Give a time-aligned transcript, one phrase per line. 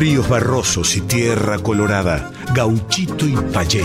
[0.00, 3.84] ríos barrosos y tierra colorada, gauchito y payé,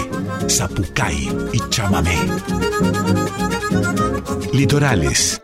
[0.49, 2.15] zapucay y chamamé.
[4.53, 5.41] Litorales.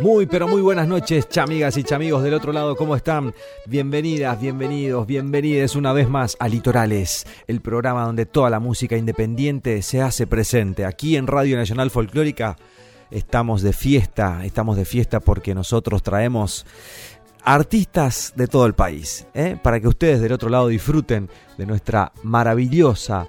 [0.00, 3.34] Muy, pero muy buenas noches, chamigas y chamigos del otro lado, ¿cómo están?
[3.66, 9.82] Bienvenidas, bienvenidos, bienvenidas una vez más a Litorales, el programa donde toda la música independiente
[9.82, 10.86] se hace presente.
[10.86, 12.56] Aquí en Radio Nacional Folclórica
[13.10, 16.64] estamos de fiesta, estamos de fiesta porque nosotros traemos
[17.54, 19.56] artistas de todo el país, ¿eh?
[19.62, 23.26] para que ustedes del otro lado disfruten de nuestra maravillosa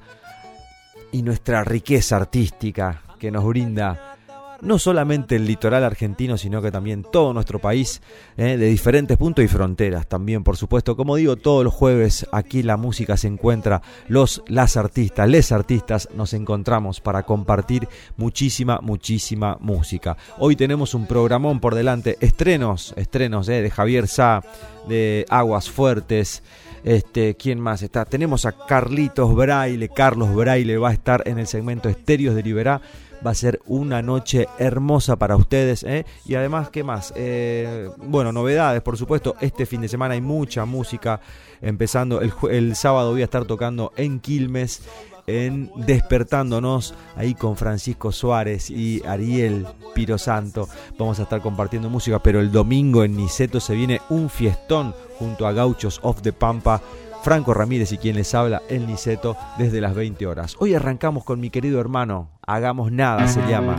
[1.13, 4.17] y nuestra riqueza artística que nos brinda
[4.61, 8.01] no solamente el litoral argentino, sino que también todo nuestro país,
[8.37, 10.95] eh, de diferentes puntos y fronteras también, por supuesto.
[10.95, 16.09] Como digo, todos los jueves aquí la música se encuentra, los, las artistas, les artistas
[16.15, 20.17] nos encontramos para compartir muchísima, muchísima música.
[20.37, 24.43] Hoy tenemos un programón por delante, estrenos, estrenos eh, de Javier Sá,
[24.87, 26.43] de Aguas Fuertes.
[26.83, 28.05] Este, ¿Quién más está?
[28.05, 32.81] Tenemos a Carlitos Braille, Carlos Braille va a estar en el segmento Estéreos de Liberá
[33.25, 35.83] va a ser una noche hermosa para ustedes.
[35.83, 36.05] ¿eh?
[36.25, 37.13] Y además, ¿qué más?
[37.15, 39.35] Eh, bueno, novedades, por supuesto.
[39.41, 41.21] Este fin de semana hay mucha música.
[41.61, 44.81] Empezando el, el sábado voy a estar tocando en Quilmes
[45.29, 50.67] en Despertándonos, ahí con Francisco Suárez y Ariel Pirosanto.
[50.97, 55.45] Vamos a estar compartiendo música, pero el domingo en Niceto se viene un fiestón junto
[55.45, 56.81] a Gauchos of the Pampa
[57.21, 60.55] Franco Ramírez y quien les habla, el Niceto, desde las 20 horas.
[60.59, 63.77] Hoy arrancamos con mi querido hermano, Hagamos Nada se llama.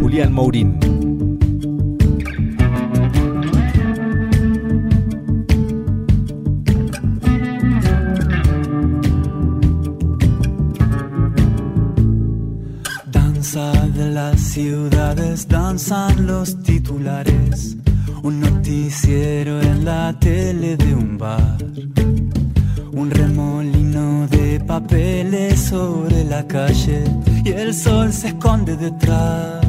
[0.00, 0.97] Julián Mourín.
[27.68, 29.60] El sol se esconde detrás.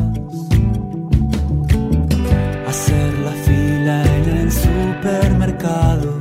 [2.68, 6.18] Hacer la fila en el supermercado,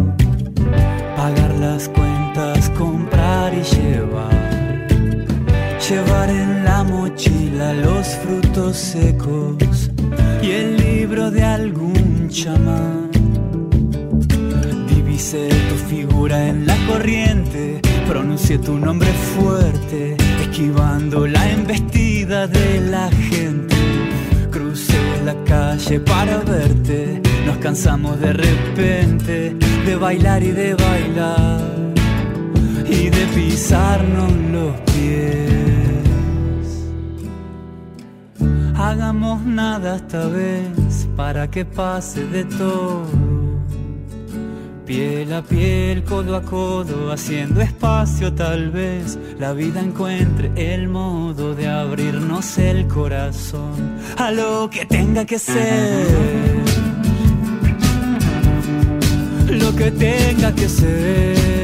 [1.16, 4.48] pagar las cuentas, comprar y llevar
[5.88, 9.90] llevar en la mochila los frutos secos
[10.42, 13.08] y el libro de algún chamán.
[14.88, 20.07] Divise tu figura en la corriente, pronuncie tu nombre fuerte,
[20.58, 23.76] esquivando la embestida de la gente.
[24.50, 29.54] Crucé la calle para verte, nos cansamos de repente
[29.86, 31.60] de bailar y de bailar
[32.90, 35.48] y de pisarnos los pies.
[38.74, 43.27] hagamos nada esta vez para que pase de todo.
[44.88, 51.54] Piel a piel, codo a codo, haciendo espacio tal vez la vida encuentre el modo
[51.54, 56.06] de abrirnos el corazón a lo que tenga que ser.
[59.50, 61.57] Lo que tenga que ser.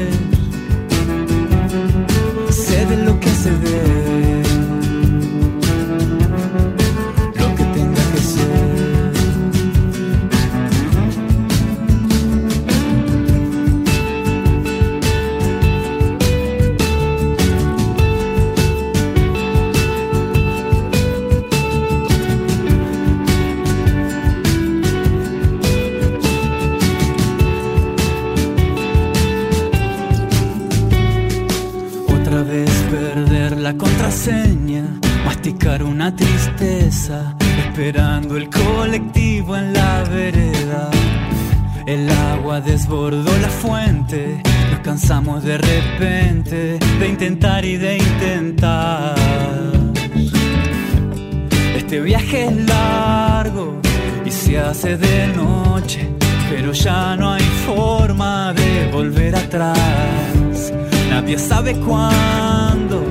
[61.35, 63.03] Nadie sabe cuándo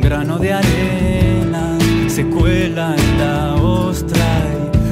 [0.00, 1.78] grano de arena
[2.08, 4.24] se cuela en la ostra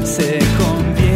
[0.03, 1.15] y se convierte.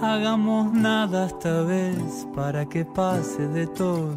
[0.00, 4.14] Hagamos nada esta vez para que pase de todo.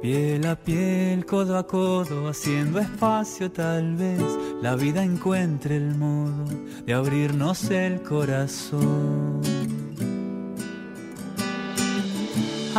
[0.00, 4.22] Piel a piel, codo a codo, haciendo espacio tal vez
[4.62, 6.46] la vida encuentre el modo
[6.86, 9.57] de abrirnos el corazón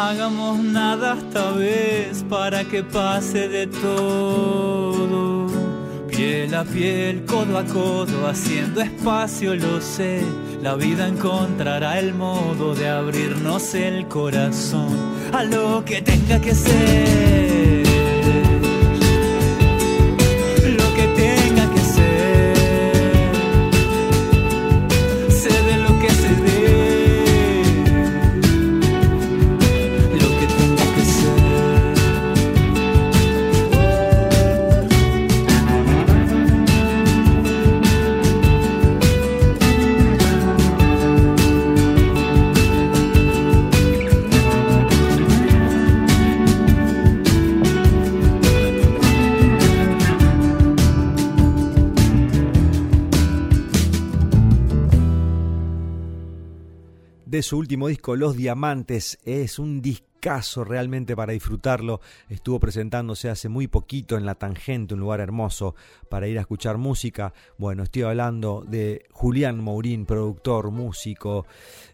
[0.02, 5.48] Hagamos nada esta vez para que pase de todo.
[6.08, 10.24] Piel a piel, codo a codo, haciendo espacio, lo sé.
[10.64, 14.88] La vida encontrará el modo de abrirnos el corazón
[15.34, 17.89] a lo que tenga que ser.
[57.44, 59.20] Su último disco, Los Diamantes.
[59.24, 62.02] Es un discazo realmente para disfrutarlo.
[62.28, 65.76] Estuvo presentándose hace muy poquito en La Tangente, un lugar hermoso
[66.10, 67.34] para ir a escuchar música.
[67.58, 71.46] Bueno, estoy hablando de Julián Mourín, productor, músico,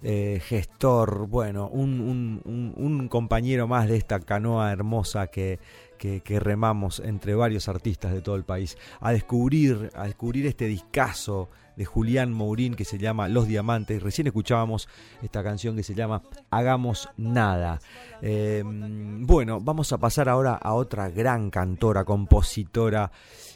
[0.02, 5.60] eh, gestor, bueno, un, compañero más de esta canoa hermosa que,
[5.98, 10.66] que, que, remamos entre varios artistas de todo el país a descubrir, a descubrir este
[10.66, 14.02] discazo de Julián Mourín que se llama Los Diamantes.
[14.02, 14.88] Recién escuchábamos
[15.22, 17.80] esta canción que se llama Hagamos Nada.
[18.22, 23.12] Em, bueno, vamos a pasar ahora a otra gran cantora, compositora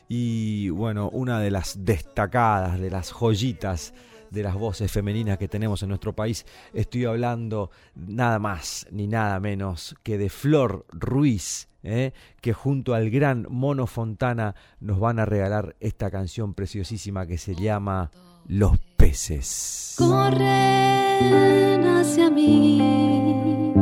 [0.08, 3.94] y bueno, una de las destacadas, de las joyitas
[4.30, 6.46] de las voces femeninas que tenemos en nuestro país.
[6.74, 12.14] Estoy hablando nada más ni nada menos que de Flor Ruiz, ¿eh?
[12.42, 17.56] que junto al gran Mono Fontana nos van a regalar esta canción preciosísima que se
[17.56, 18.12] llama
[18.48, 19.96] Los peces.
[19.98, 23.74] Corren hacia mí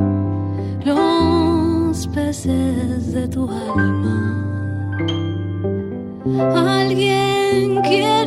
[0.86, 4.44] los peces de tu alma.
[6.56, 8.27] Alguien quiere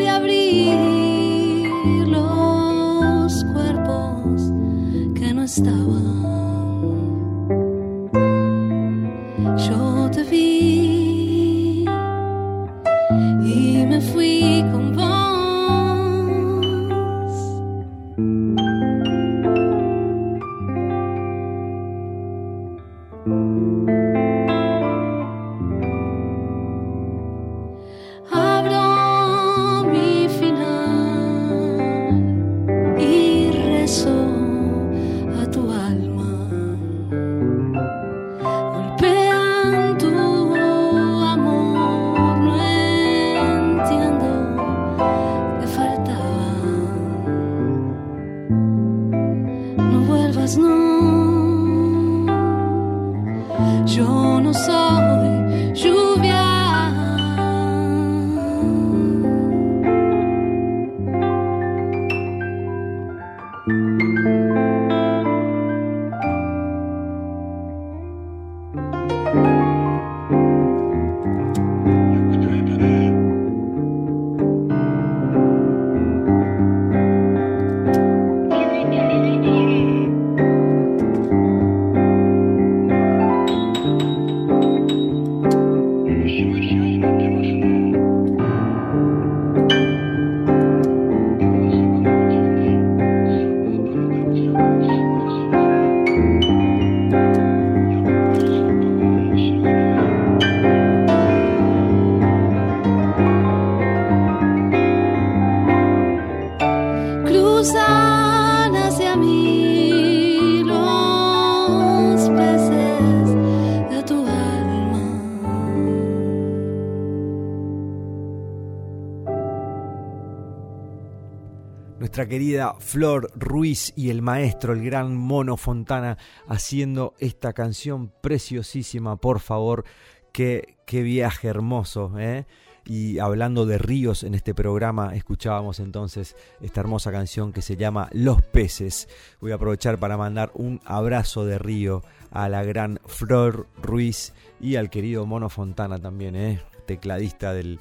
[122.31, 129.41] querida Flor Ruiz y el maestro, el gran Mono Fontana, haciendo esta canción preciosísima, por
[129.41, 129.85] favor.
[130.33, 132.47] Qué, qué viaje hermoso, ¿eh?
[132.87, 138.09] Y hablando de ríos en este programa, escuchábamos entonces esta hermosa canción que se llama
[138.13, 139.09] Los peces.
[139.41, 144.77] Voy a aprovechar para mandar un abrazo de río a la gran Flor Ruiz y
[144.77, 146.61] al querido Mono Fontana también, ¿eh?
[146.87, 147.79] tecladista del,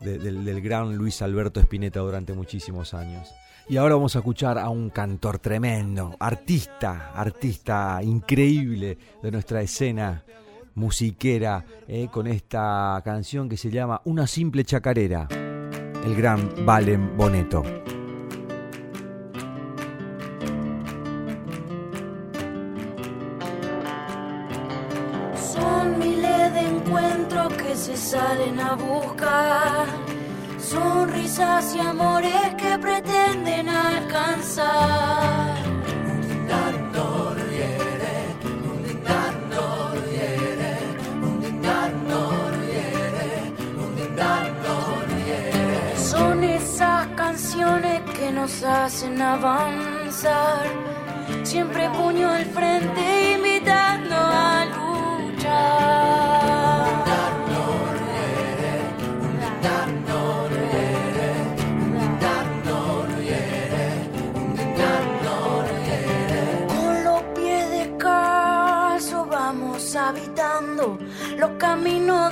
[0.00, 3.32] del, del gran Luis Alberto Spinetta durante muchísimos años.
[3.68, 10.24] Y ahora vamos a escuchar a un cantor tremendo, artista, artista increíble de nuestra escena
[10.74, 17.62] musiquera eh, con esta canción que se llama Una simple chacarera, el gran Valen Boneto.
[25.34, 29.86] Son miles de encuentros que se salen a buscar,
[30.58, 35.62] sonrisas y amores que pretenden alcanzar.
[48.18, 50.66] Que nos hacen avanzar.
[51.44, 55.92] Siempre puño al frente invitando a luchar.
[66.68, 70.98] Con los pies descalzos vamos habitando
[71.38, 72.31] los caminos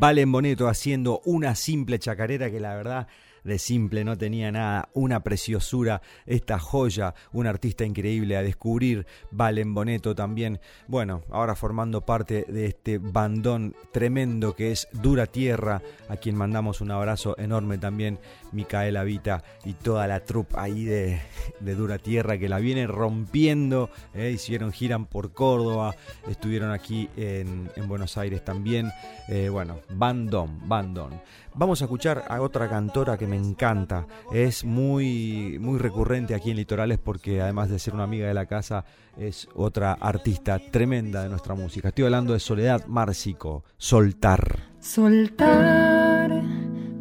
[0.00, 3.08] Valen Boneto haciendo una simple chacarera que la verdad
[3.48, 9.74] de simple no tenía nada, una preciosura, esta joya, un artista increíble a descubrir, Valen
[9.74, 16.16] Boneto también, bueno, ahora formando parte de este bandón tremendo que es Dura Tierra, a
[16.16, 18.18] quien mandamos un abrazo enorme también,
[18.52, 21.20] Micaela Vita y toda la troupe ahí de,
[21.60, 25.96] de Dura Tierra que la viene rompiendo, eh, hicieron giran por Córdoba,
[26.28, 28.90] estuvieron aquí en, en Buenos Aires también,
[29.28, 31.20] eh, bueno, bandón, bandón.
[31.58, 34.06] Vamos a escuchar a otra cantora que me encanta.
[34.30, 38.46] Es muy, muy recurrente aquí en Litorales porque además de ser una amiga de la
[38.46, 38.84] casa,
[39.16, 41.88] es otra artista tremenda de nuestra música.
[41.88, 44.68] Estoy hablando de Soledad Márcico, Soltar.
[44.78, 46.30] Soltar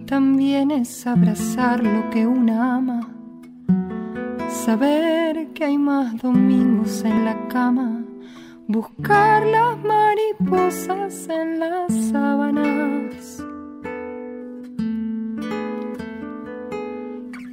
[0.07, 3.13] también es abrazar lo que una ama.
[4.65, 8.03] Saber que hay más domingos en la cama.
[8.67, 13.36] Buscar las mariposas en las sábanas.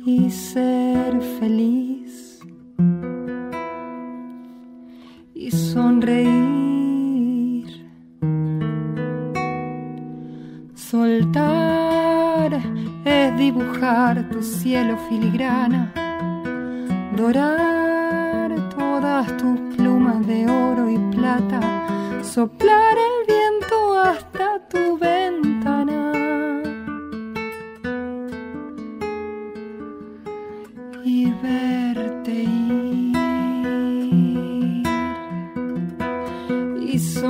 [0.06, 2.40] Y ser feliz.
[5.32, 6.44] Y sonreír.
[10.75, 12.61] Soltar
[13.06, 15.90] es dibujar tu cielo filigrana,
[17.16, 21.61] dorar todas tus plumas de oro y plata,
[22.23, 25.24] soplar el viento hasta tu ventana.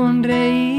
[0.05, 0.74] Sonreír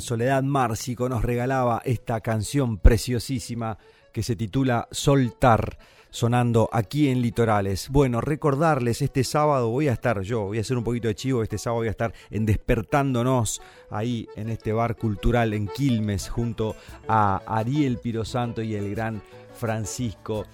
[0.00, 3.78] Soledad Márcico nos regalaba esta canción preciosísima
[4.12, 5.78] que se titula Soltar,
[6.10, 7.88] sonando aquí en Litorales.
[7.88, 11.42] Bueno, recordarles, este sábado voy a estar yo, voy a hacer un poquito de chivo,
[11.42, 13.60] este sábado voy a estar en Despertándonos,
[13.90, 16.76] ahí en este bar cultural en Quilmes, junto
[17.08, 19.20] a Ariel Pirosanto y el gran
[19.54, 20.46] Francisco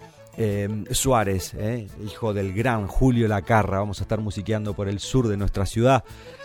[0.42, 3.80] eh, Suárez, eh, hijo del gran Julio Lacarra.
[3.80, 6.02] Vamos a estar musiqueando por el sur de nuestra ciudad,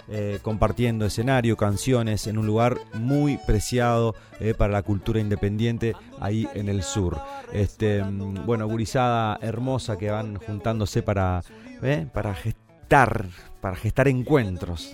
[0.10, 6.46] eh, compartiendo escenario, canciones en un lugar muy preciado eh, para la cultura independiente ahí
[6.56, 7.18] en el sur.
[7.54, 11.42] Este, mm, bueno, gurizada hermosa que van juntándose para,
[12.14, 13.25] para gestar
[13.62, 14.92] para gestar encuentros.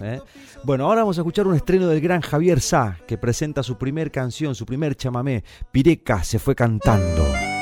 [0.64, 4.12] Bueno, ahora vamos a escuchar un estreno del gran Javier Sá, que presenta su primer
[4.12, 5.44] canción, su primer chamamé,
[5.74, 7.61] Pireca se fue cantando.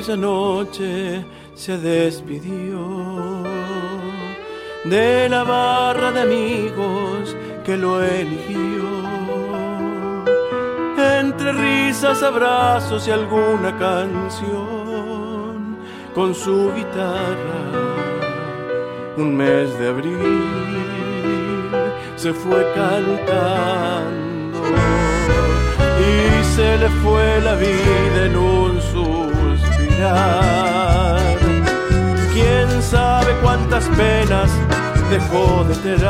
[0.00, 3.42] Aquella noche se despidió
[4.84, 8.88] de la barra de amigos que lo eligió.
[11.20, 14.56] Entre risas, abrazos y alguna canción
[16.14, 17.60] con su guitarra.
[19.18, 20.48] Un mes de abril
[22.16, 24.62] se fue cantando
[26.00, 28.80] y se le fue la vida en un
[30.00, 31.20] suspirar.
[32.32, 34.50] Quién sabe cuántas penas
[35.10, 36.00] dejó de tener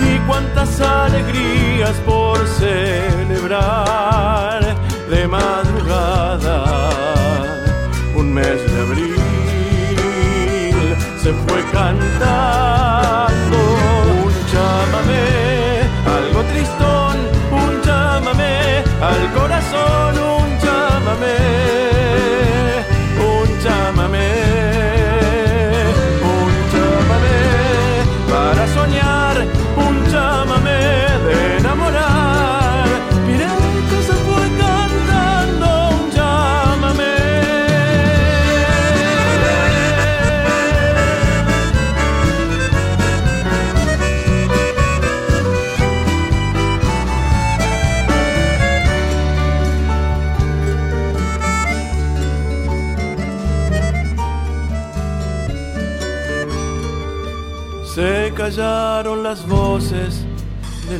[0.00, 4.62] y cuántas alegrías por celebrar
[5.10, 6.64] de madrugada.
[8.14, 9.16] Un mes de abril
[11.22, 13.71] se fue cantando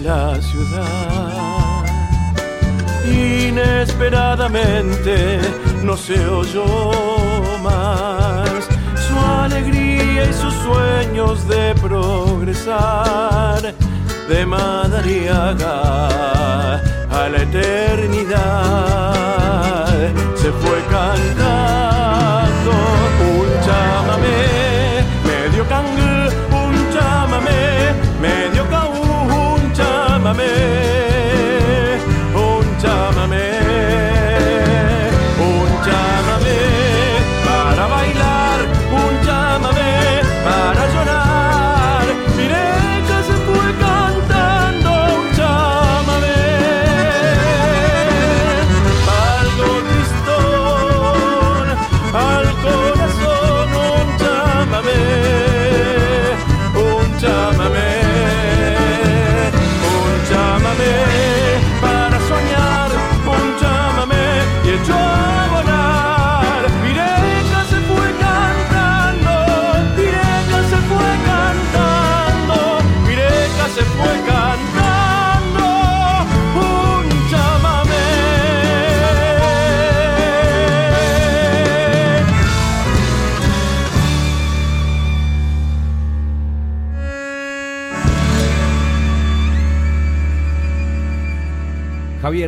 [0.02, 1.84] la ciudad.
[3.06, 5.40] Inesperadamente
[5.82, 6.64] no se oyó
[7.62, 8.68] más
[9.06, 13.74] su alegría y sus sueños de progresar
[14.28, 16.08] de Madariaga
[17.10, 18.32] a la eternidad.
[20.36, 21.61] Se fue cantando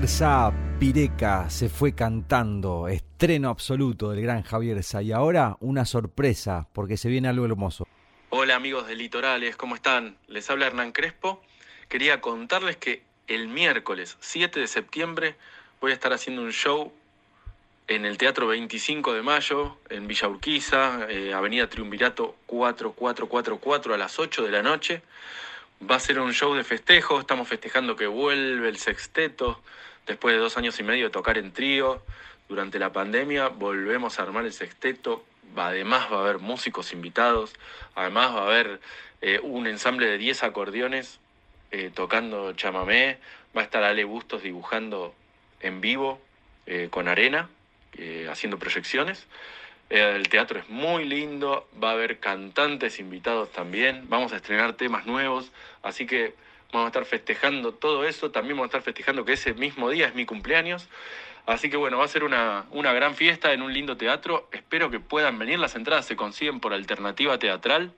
[0.09, 5.01] Sá, Pireca, se fue cantando, estreno absoluto del gran Javier Sá.
[5.03, 7.87] Y ahora una sorpresa, porque se viene algo hermoso.
[8.31, 10.17] Hola amigos de Litorales, ¿cómo están?
[10.29, 11.43] Les habla Hernán Crespo.
[11.89, 15.37] Quería contarles que el miércoles 7 de septiembre
[15.81, 16.93] voy a estar haciendo un show
[17.89, 24.19] en el Teatro 25 de Mayo, en Villa Urquiza, eh, Avenida Triunvirato 4444 a las
[24.19, 25.03] 8 de la noche.
[25.89, 29.61] Va a ser un show de festejo, estamos festejando que vuelve el sexteto,
[30.07, 32.03] después de dos años y medio de tocar en trío.
[32.49, 35.25] Durante la pandemia volvemos a armar el sexteto,
[35.57, 37.55] además va a haber músicos invitados,
[37.95, 38.81] además va a haber
[39.23, 41.19] eh, un ensamble de 10 acordeones
[41.71, 43.19] eh, tocando chamamé,
[43.57, 45.15] va a estar Ale Bustos dibujando
[45.61, 46.21] en vivo
[46.67, 47.49] eh, con arena,
[48.29, 49.27] haciendo proyecciones.
[49.89, 55.07] El teatro es muy lindo, va a haber cantantes invitados también, vamos a estrenar temas
[55.07, 56.35] nuevos, así que
[56.75, 60.07] vamos a estar festejando todo eso, también vamos a estar festejando que ese mismo día
[60.07, 60.89] es mi cumpleaños,
[61.47, 64.91] así que bueno, va a ser una, una gran fiesta en un lindo teatro, espero
[64.91, 67.95] que puedan venir, las entradas se consiguen por alternativa teatral,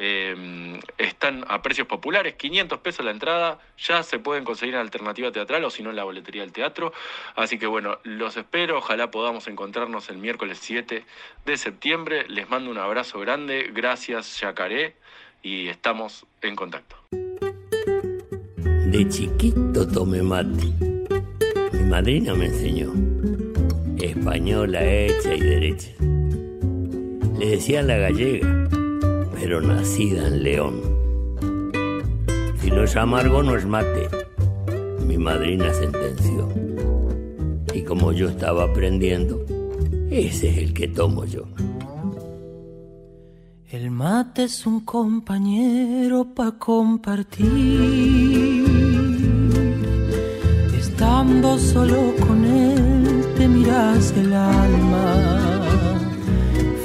[0.00, 5.32] eh, están a precios populares, 500 pesos la entrada, ya se pueden conseguir en alternativa
[5.32, 6.92] teatral o si no en la boletería del teatro.
[7.34, 11.04] Así que bueno, los espero, ojalá podamos encontrarnos el miércoles 7
[11.44, 12.26] de septiembre.
[12.28, 14.94] Les mando un abrazo grande, gracias Yacaré.
[15.42, 16.96] Y estamos en contacto.
[18.90, 20.72] De chiquito tomé mate.
[21.74, 22.90] Mi madrina me enseñó.
[23.98, 25.90] Española hecha y derecha.
[27.38, 28.68] Le decían la gallega,
[29.38, 30.80] pero nacida en León.
[32.62, 34.08] Si no es amargo, no es mate.
[35.06, 36.48] Mi madrina sentenció.
[37.74, 39.44] Y como yo estaba aprendiendo,
[40.10, 41.44] ese es el que tomo yo.
[43.70, 48.37] El mate es un compañero pa' compartir.
[51.28, 55.60] Estando solo con él te miras el alma.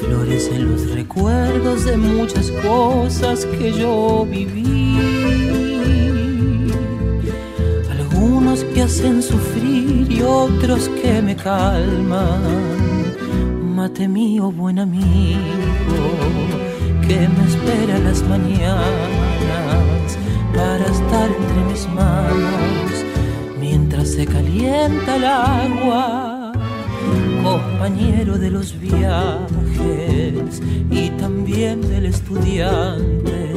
[0.01, 4.97] Florecen los recuerdos de muchas cosas que yo viví.
[7.89, 12.41] Algunos que hacen sufrir y otros que me calman.
[13.75, 16.03] Mate mío, buen amigo,
[17.08, 20.17] que me espera las mañanas
[20.53, 22.12] para estar entre mis manos
[24.15, 26.52] se calienta el agua,
[27.41, 33.56] compañero de los viajes y también del estudiante.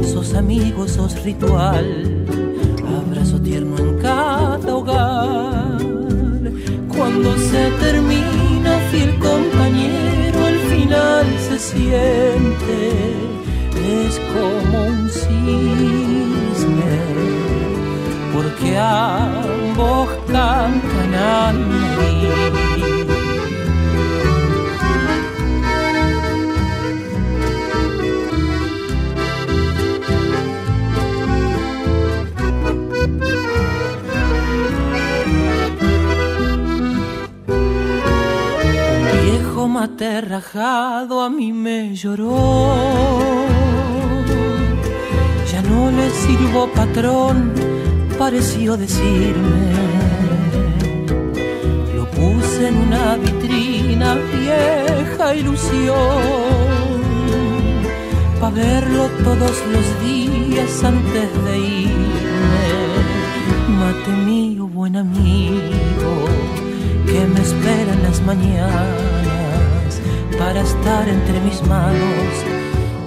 [0.00, 2.24] Sos amigo, sos ritual,
[3.04, 5.80] abrazo tierno en cada hogar.
[6.96, 12.78] Cuando se termina, fiel compañero, al final se siente,
[14.06, 16.33] es como un cisne,
[18.64, 22.52] porque ambos cantan morir.
[38.96, 39.68] Un viejo
[41.22, 42.74] a mí me lloró.
[45.52, 47.52] Ya no le sirvo patrón,
[48.18, 49.72] pareció decirme.
[51.96, 57.00] Lo puse en una vitrina, vieja ilusión,
[58.40, 62.66] pa' verlo todos los días antes de irme.
[63.78, 66.12] Mate mío, buen amigo,
[67.06, 70.00] que me espera en las mañanas
[70.38, 72.54] para estar entre mis manos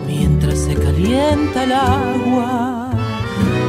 [0.08, 2.77] mientras se calienta el agua,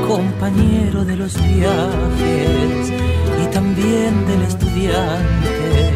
[0.08, 2.92] compañero de los viajes
[3.42, 5.92] y también del estudiante.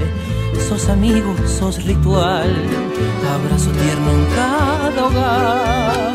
[0.69, 2.51] Sos amigo, sos ritual,
[3.37, 6.13] abrazo tierno en cada hogar.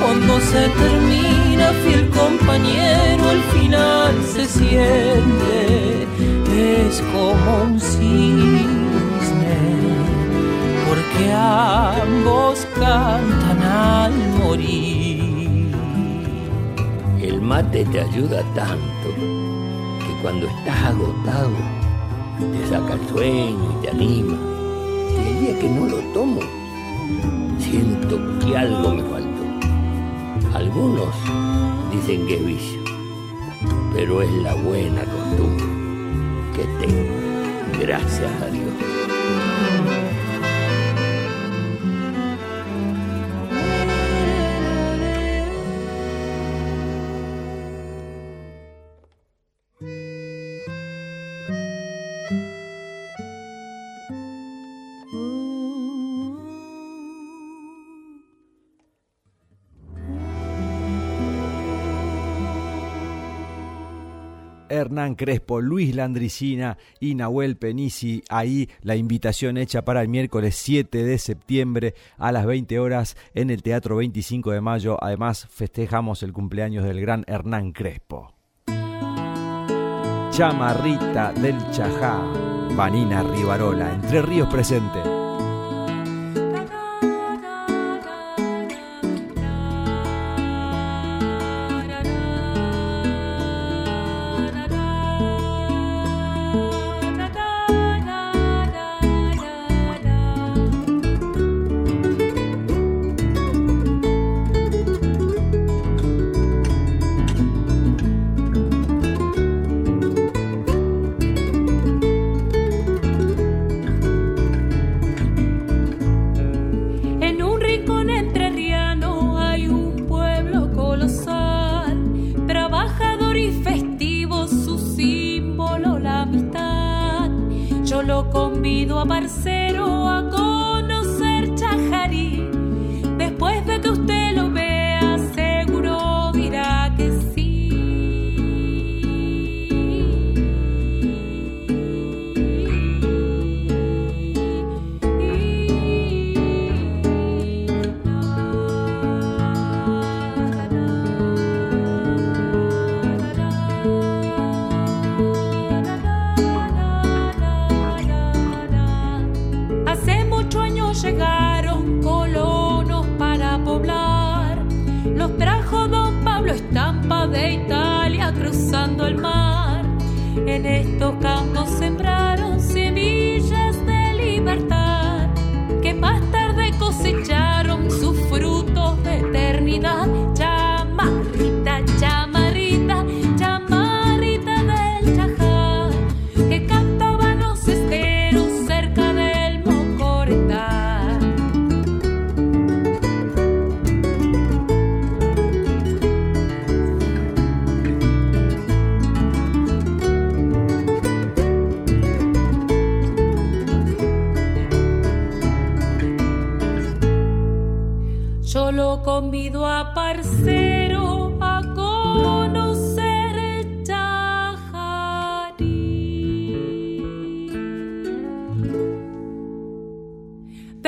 [0.00, 6.06] Cuando se termina, fiel compañero, al final se siente,
[6.56, 9.60] es como un cisne
[10.88, 15.09] porque ambos cantan al morir.
[17.50, 21.50] Mate te ayuda tanto que cuando estás agotado
[22.38, 24.38] te saca el sueño y te anima.
[25.10, 26.40] Y el día que no lo tomo,
[27.58, 30.56] siento que algo me faltó.
[30.56, 31.12] Algunos
[31.92, 32.84] dicen que es vicio,
[33.94, 35.66] pero es la buena costumbre
[36.54, 38.99] que tengo, gracias a Dios.
[64.80, 68.22] Hernán Crespo, Luis Landricina y Nahuel Penisi.
[68.28, 73.50] Ahí la invitación hecha para el miércoles 7 de septiembre a las 20 horas en
[73.50, 74.96] el Teatro 25 de Mayo.
[75.02, 78.34] Además, festejamos el cumpleaños del gran Hernán Crespo.
[80.30, 82.22] Chamarrita del Chajá,
[82.74, 85.19] Vanina Rivarola, Entre Ríos presente.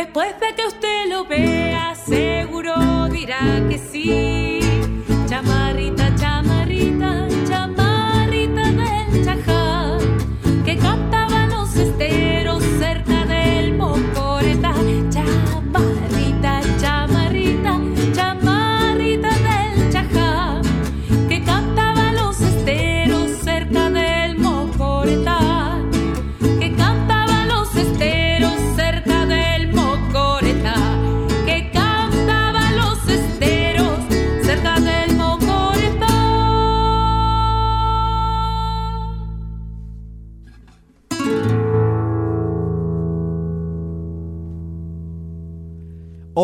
[0.02, 3.38] Después de que usted lo vea, seguro dirá
[3.70, 4.51] que sí.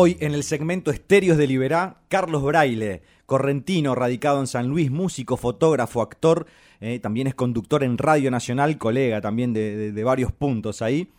[0.01, 5.35] Hoy en el segmento Estéreos de Liberá, Carlos Braille, correntino, radicado en San Luis, músico,
[5.35, 6.45] fotógrafo, actor,
[6.79, 11.11] eh, también es conductor en Radio Nacional, colega también de, varios puntos ahí.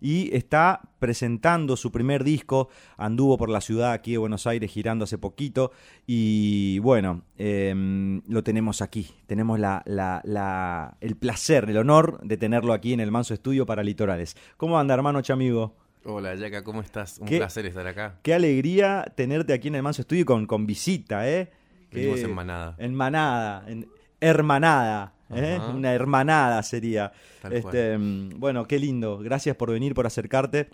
[0.00, 5.04] Y está presentando su primer disco, anduvo por la ciudad aquí de Buenos Aires girando
[5.04, 5.70] hace poquito.
[6.06, 9.10] Y bueno, em, lo tenemos aquí.
[9.26, 14.38] Tenemos el placer, el honor de tenerlo aquí en el Manso Estudio para Litorales.
[14.56, 15.81] ¿Cómo anda, hermano Chamigo?
[16.04, 17.18] Hola, Yaka, ¿cómo estás?
[17.18, 17.38] Un ¿Qué?
[17.38, 18.18] placer estar acá.
[18.22, 21.50] Qué alegría tenerte aquí en el Manso Estudio con, con visita, ¿eh?
[21.92, 22.74] Venimos Qué- en manada.
[22.78, 23.88] En manada, en
[24.20, 25.58] hermanada, ¿eh?
[25.74, 27.12] Una hermanada sería.
[27.40, 29.18] Tal Este, mm, bueno, qué lindo.
[29.18, 30.70] Gracias por venir, por acercarte.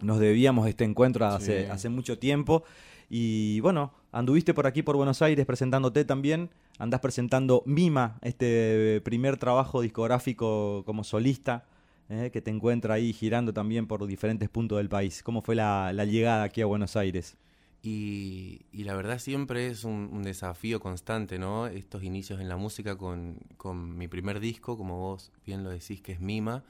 [0.00, 1.70] Nos debíamos este encuentro hace, Sí.
[1.70, 2.62] hace mucho tiempo.
[3.08, 6.50] Y bueno, anduviste por aquí por Buenos Aires presentándote también.
[6.78, 11.64] Andás presentando Mima, este primer trabajo discográfico como solista,
[12.08, 12.30] ¿eh?
[12.32, 15.22] que te encuentra ahí girando también por diferentes puntos del país.
[15.22, 17.36] ¿Cómo fue la, llegada aquí a Buenos Aires?
[17.82, 21.66] Y, la verdad siempre es un, desafío constante, ¿no?
[21.66, 26.00] Estos inicios en la música con, con mi primer disco, como vos bien lo decís,
[26.00, 26.64] que es Mima,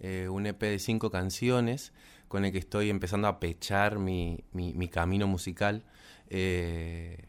[0.00, 1.92] eh, un EP de cinco canciones
[2.28, 5.82] con el que estoy empezando a pechar mi, mi, mi camino musical.
[6.28, 7.24] eh,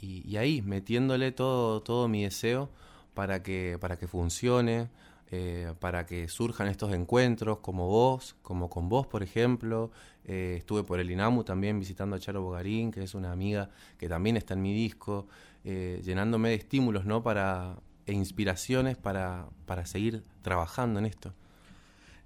[0.00, 2.70] y, y ahí, metiéndole todo, todo mi deseo
[3.14, 4.88] para que, para que funcione,
[5.30, 9.90] eh, para que surjan estos encuentros como vos, como con vos, por ejemplo.
[10.24, 14.08] Eh, estuve por el INAMU también visitando a Charo Bogarín, que es una amiga que
[14.08, 15.26] también está en mi disco,
[15.64, 17.22] eh, llenándome de estímulos, ¿no?
[17.22, 21.32] Para, e inspiraciones para, para seguir trabajando en esto.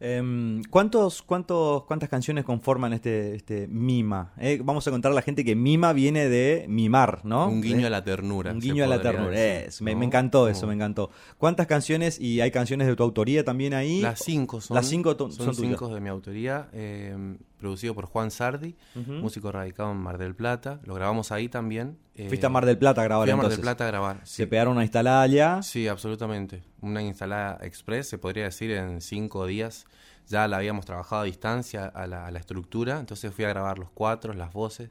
[0.01, 4.33] Em, ¿cuántos, cuántos, ¿Cuántas canciones conforman este, este Mima?
[4.39, 7.49] Eh, vamos a contar a la gente que Mima viene de mimar, ¿no?
[7.49, 8.53] Un guiño Eh, a la ternura.
[8.53, 9.37] Un guiño a la ternura.
[9.37, 9.99] es, me, ¿no?
[9.99, 11.11] me encantó eso, me encantó.
[11.37, 14.01] ¿Cuántas canciones y hay canciones de tu autoría también ahí?
[14.01, 14.77] Las cinco son.
[14.77, 15.59] Las cinco son, son tuyas.
[15.59, 20.81] cinco de mi autoría, eh, producido por Juan Sardi, músico radicado en Mar del Plata.
[20.85, 21.99] Lo grabamos ahí también.
[22.14, 23.59] eh, Fuiste a Mar del Plata a grabar fui a Mar entonces.
[23.59, 24.21] del Plata a grabar.
[24.25, 24.37] Sí.
[24.37, 25.62] Se pegaron una instalada allá.
[25.62, 26.62] Sí, absolutamente.
[26.81, 29.87] Una instalada express, se podría decir, en cinco días.
[30.29, 33.79] Ya la habíamos trabajado a distancia a la, a la estructura, entonces fui a grabar
[33.79, 34.90] los cuatro, las voces,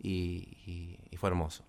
[0.00, 1.62] y, y- y fue hermoso.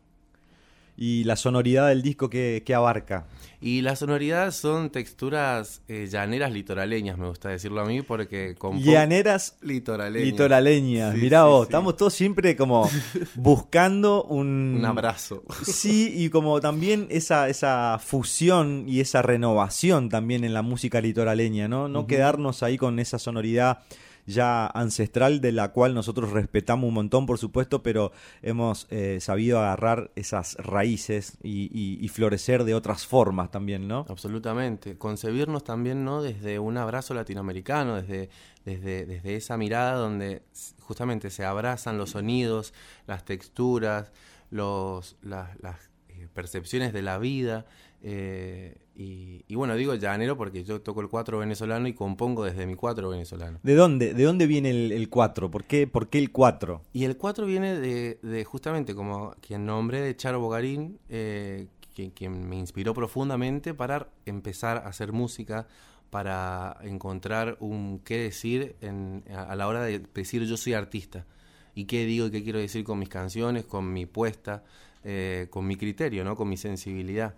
[0.95, 3.25] Y la sonoridad del disco que, que abarca.
[3.63, 8.57] Y la sonoridad son texturas eh, llaneras litoraleñas, me gusta decirlo a mí, porque...
[8.73, 10.31] Llaneras Litoraleñas.
[10.31, 11.15] litoraleñas.
[11.15, 11.69] Sí, Mirá sí, vos, sí.
[11.69, 12.89] estamos todos siempre como
[13.35, 14.75] buscando un...
[14.79, 15.45] Un abrazo.
[15.63, 21.69] Sí, y como también esa, esa fusión y esa renovación también en la música litoraleña,
[21.69, 21.87] ¿no?
[21.87, 23.79] No quedarnos ahí con esa sonoridad
[24.25, 29.59] ya ancestral de la cual nosotros respetamos un montón, por supuesto, pero hemos eh, sabido
[29.59, 34.05] agarrar esas raíces y, y- y florecer de otras formas también, ¿no?
[34.09, 34.97] Absolutamente.
[34.97, 36.21] Concebirnos también, ¿no?
[36.21, 38.29] Desde un abrazo latinoamericano, desde,
[38.65, 40.43] desde, desde esa mirada donde
[40.79, 42.73] justamente se abrazan los sonidos,
[43.07, 44.11] las texturas,
[44.51, 45.75] los, las, las,
[46.09, 47.65] eh, percepciones de la vida.
[48.03, 52.67] Eh, y, y bueno, digo llanero porque yo toco el cuatro venezolano y compongo desde
[52.67, 53.59] mi cuatro venezolano.
[53.63, 55.49] ¿De dónde, de dónde viene el 4?
[55.49, 56.81] ¿Por qué, ¿Por qué el 4?
[56.93, 62.11] Y el 4 viene de, de justamente como quien nombré de Charo Bogarín, eh, quien,
[62.11, 65.67] quien me inspiró profundamente para empezar a hacer música,
[66.09, 71.25] para encontrar un qué decir en- a, a la hora de decir yo soy artista.
[71.73, 74.63] Y qué digo y qué quiero decir con mis canciones, con mi puesta,
[75.03, 76.35] eh, con mi criterio, ¿no?
[76.35, 77.33] con mi sensibilidad.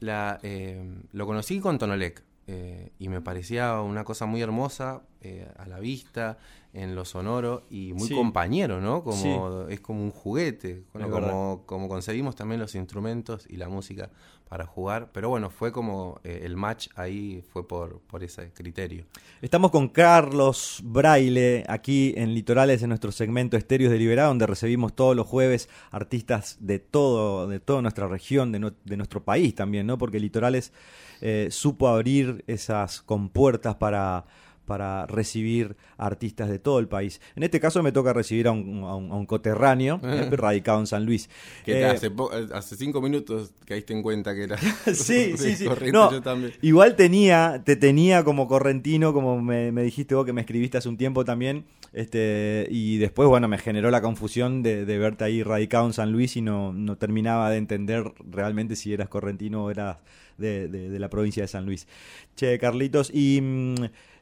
[0.00, 0.82] La, eh,
[1.12, 5.78] lo conocí con Tonolec eh, y me parecía una cosa muy hermosa eh, a la
[5.78, 6.38] vista,
[6.72, 8.14] en lo sonoro y muy Sí.
[8.14, 9.04] compañero, ¿no?
[9.04, 14.10] Como, Es como un juguete, bueno, como, como conseguimos también los instrumentos y la música
[14.50, 15.10] para jugar.
[15.12, 19.04] Pero bueno, fue como eh, el match ahí fue por, por ese criterio.
[19.40, 24.96] Estamos con Carlos Braille aquí en Litorales, en nuestro segmento Estéreos de Liberá, donde recibimos
[24.96, 29.86] todos los jueves artistas de todo, de toda nuestra región, de, de nuestro país también,
[29.86, 29.98] ¿no?
[29.98, 30.72] Porque Litorales
[31.20, 34.24] eh, supo abrir esas compuertas para
[34.66, 37.20] para recibir artistas de todo el país.
[37.34, 40.78] En este caso me toca recibir a un, a un- a un coterráneo eh, radicado
[40.80, 41.28] en San Luis.
[41.64, 44.56] Que Eh, hace, po- hace cinco minutos caíste en cuenta que era.
[44.94, 45.66] Sí, sí, sí.
[45.92, 46.52] No, yo también.
[46.62, 50.88] igual tenía, te tenía como correntino, como me, me dijiste vos que me escribiste hace
[50.88, 55.42] un tiempo también, este, y después, bueno, me generó la confusión de, de verte ahí
[55.42, 59.70] radicado en San Luis y no, no terminaba de entender realmente si eras correntino o
[59.70, 59.96] eras
[60.38, 61.86] de, de- de la provincia de San Luis.
[62.36, 63.74] Che, Carlitos, ¿y mm,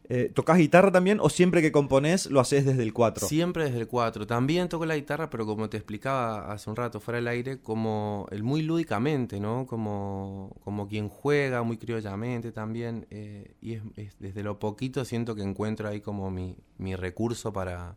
[0.09, 3.27] eh, guitarra también o siempre que componés lo haces desde el 4?
[3.29, 4.27] Siempre desde el 4.
[4.27, 8.27] También toco la guitarra, pero como te explicaba hace un rato fuera del aire, como
[8.31, 9.67] el muy lúdicamente, ¿no?
[9.67, 13.07] Como, como quien juega muy criollamente también.
[13.11, 17.97] eh, y es- desde lo poquito siento que encuentro ahí como mi, mi recurso para,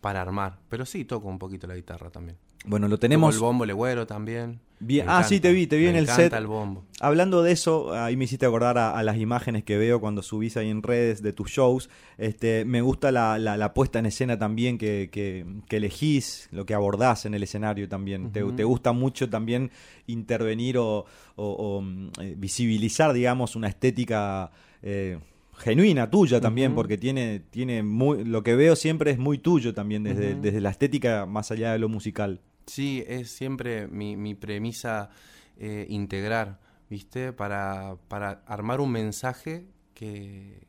[0.00, 0.58] para armar.
[0.68, 2.38] Pero sí toco un poquito la guitarra también.
[2.64, 3.34] Bueno, lo tenemos...
[3.34, 4.60] el bombo legüero también.
[4.78, 5.06] Bien.
[5.08, 6.32] Ah, sí, te vi, te vi me en el set.
[6.32, 6.84] el bombo.
[7.00, 10.56] Hablando de eso, ahí me hiciste acordar a, a las imágenes que veo cuando subís
[10.56, 11.88] ahí en redes de tus shows.
[12.18, 16.66] Este, me gusta la, la- la puesta en escena también que, que- que elegís, lo
[16.66, 18.32] que abordás en el escenario también.
[18.32, 19.70] Te- te, gusta mucho también
[20.08, 21.04] intervenir o, o-
[21.36, 21.84] o,
[22.22, 24.50] eh, visibilizar, digamos, una estética
[24.82, 25.18] eh,
[25.58, 30.02] genuina tuya también, porque tiene, tiene muy, lo que veo siempre es muy tuyo también,
[30.02, 32.40] desde, desde la estética más allá de lo musical.
[32.66, 35.10] Sí, es siempre mi, mi premisa
[35.58, 36.58] eh, integrar,
[36.88, 37.32] ¿viste?
[37.32, 40.66] Para, para armar un mensaje que,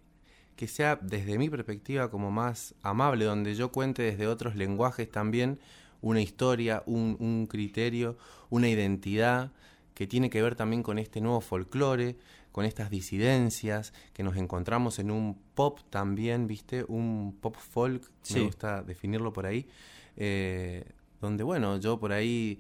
[0.56, 5.60] que sea desde mi perspectiva como más amable, donde yo cuente desde otros lenguajes también
[6.02, 8.18] una historia, un, un criterio,
[8.50, 9.52] una identidad
[9.94, 12.18] que tiene que ver también con este nuevo folclore,
[12.52, 16.84] con estas disidencias, que nos encontramos en un pop también, ¿viste?
[16.88, 18.36] Un pop folk, Sí.
[18.36, 19.66] me gusta definirlo por ahí,
[20.18, 20.84] eh,
[21.24, 22.60] donde, bueno, yo por ahí,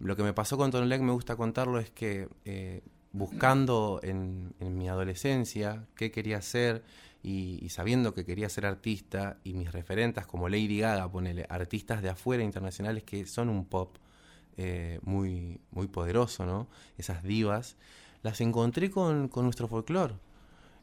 [0.00, 2.82] lo que me pasó con Tonolec me gusta contarlo es que eh,
[3.12, 6.82] buscando en, mi adolescencia qué quería hacer
[7.22, 12.02] y, y sabiendo que quería ser artista y mis referentes como Lady Gaga, ponele, artistas
[12.02, 13.98] de afuera internacionales que son un pop
[14.60, 16.66] eh, muy, muy poderoso, ¿no?
[16.96, 17.76] Esas divas,
[18.22, 20.14] las encontré con, con nuestro folclore.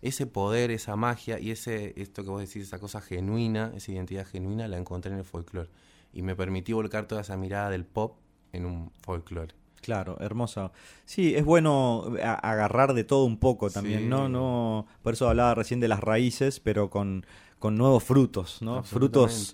[0.01, 4.25] Ese poder, esa magia y ese, esto que vos decís, esa cosa genuina, esa identidad
[4.25, 5.69] genuina, la encontré en el folclore.
[6.15, 8.17] Y me permitió volcar toda esa mirada del pop
[8.53, 9.53] en un folclore.
[9.81, 10.71] Claro, hermoso.
[11.05, 14.05] Sí, es bueno a- agarrar de todo un poco también, Sí.
[14.07, 14.27] ¿no?
[14.29, 17.23] no Por eso hablaba recién de las raíces, pero con,
[17.59, 18.81] con nuevos frutos, ¿no?
[18.83, 19.53] Frutos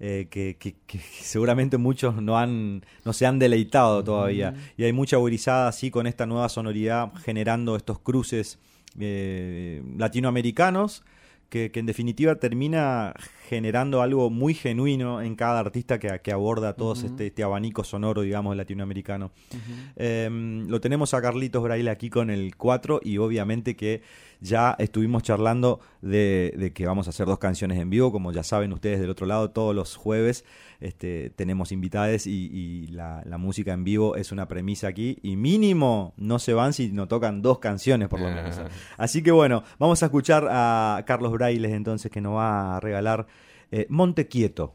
[0.00, 4.52] eh, que, que- que seguramente muchos no han no se han deleitado todavía.
[4.76, 8.58] Y hay mucha gurizada así con esta nueva sonoridad generando estos cruces
[8.98, 11.04] eh, latinoamericanos
[11.48, 13.14] que, que en definitiva termina
[13.50, 17.06] generando algo muy genuino en cada artista que, que aborda todo Ujú.
[17.06, 19.32] este, este abanico sonoro, digamos, latinoamericano.
[19.96, 20.28] Eh,
[20.68, 24.02] lo tenemos a Carlitos Braille aquí con el 4 y obviamente que
[24.40, 28.42] ya estuvimos charlando de, de que vamos a hacer dos canciones en vivo, como ya
[28.42, 30.44] saben ustedes del otro lado, todos los jueves
[30.80, 35.36] este, tenemos invitades y, y la, la música en vivo es una premisa aquí y
[35.36, 38.60] mínimo no se van si no tocan dos canciones por lo menos.
[38.96, 43.26] Así que bueno, vamos a escuchar a Carlos Brailes entonces que nos va a regalar
[43.70, 44.74] eh, Monte Quieto.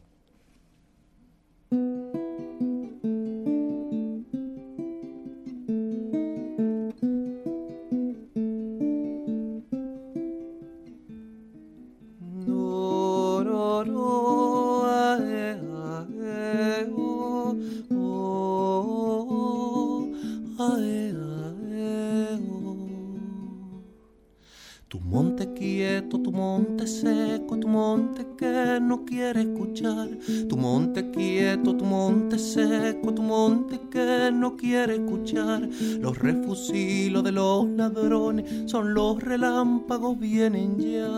[35.33, 41.09] Los refusilos de los ladrones son los relámpagos, vienen ya.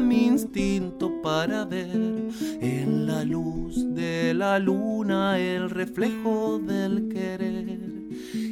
[0.02, 2.28] mi instinto para ver
[2.60, 7.78] en la luz de la luna el reflejo del querer.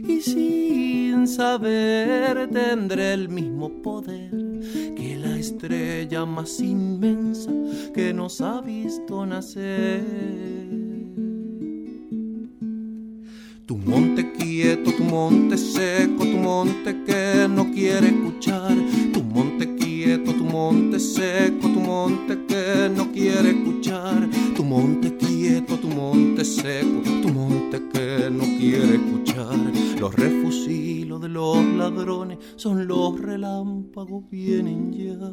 [0.09, 4.31] Y sin saber tendré el mismo poder
[5.41, 7.51] estrella más inmensa
[7.95, 10.05] que nos ha visto nacer.
[13.67, 18.75] Tu monte quieto, tu monte seco, tu monte que no quiere escuchar.
[19.13, 24.29] Tu monte quieto, tu monte seco, tu monte que no quiere escuchar.
[24.57, 29.80] Tu monte quieto, tu monte seco, tu monte que no quiere escuchar.
[30.01, 35.31] Los refusilos de los ladrones son los relámpagos, vienen ya.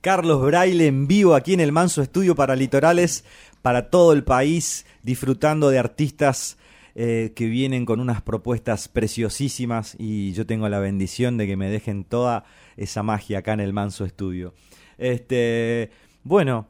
[0.00, 3.22] Carlos Braille en vivo aquí en el Manso Estudio para Litorales,
[3.60, 6.56] para todo el país, disfrutando de artistas
[6.94, 11.68] eh, que vienen con unas propuestas preciosísimas y yo tengo la bendición de que me
[11.68, 12.44] dejen toda
[12.78, 14.54] esa magia acá en el Manso Estudio.
[14.96, 15.90] Este,
[16.24, 16.66] bueno,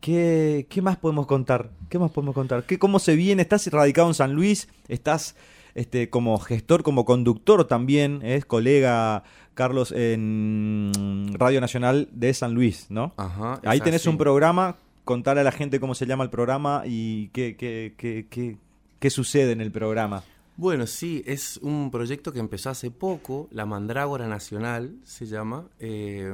[0.00, 1.70] ¿qué, qué más podemos contar?
[1.88, 2.64] ¿Qué más podemos contar?
[2.64, 3.42] ¿Qué, ¿Cómo se viene?
[3.42, 4.68] ¿Estás radicado en San Luis?
[4.88, 5.36] ¿Estás
[5.74, 8.20] este, como gestor, como conductor también?
[8.22, 9.24] ¿Es colega
[9.54, 13.14] Carlos en Radio Nacional de San Luis, ¿no?
[13.16, 13.60] Ajá.
[13.64, 14.08] Ahí tenés así.
[14.08, 18.26] un programa, contar a la gente cómo se llama el programa y qué, qué, qué,
[18.28, 18.56] qué,
[18.98, 20.24] qué sucede en el programa.
[20.58, 26.32] Bueno, sí, es un proyecto que empezó hace poco, La Mandrágora Nacional se llama, eh,